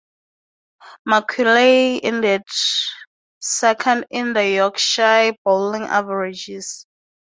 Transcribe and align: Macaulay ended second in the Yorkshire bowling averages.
Macaulay 1.05 2.03
ended 2.03 2.41
second 3.39 4.07
in 4.09 4.33
the 4.33 4.49
Yorkshire 4.49 5.33
bowling 5.45 5.83
averages. 5.83 6.87